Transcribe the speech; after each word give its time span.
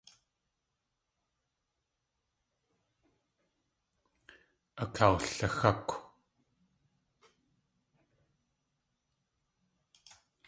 Akawlixákw. 4.83 5.87